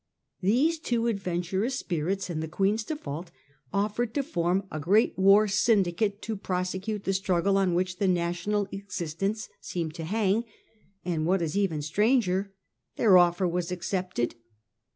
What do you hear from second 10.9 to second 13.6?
and what is even stranger, their offer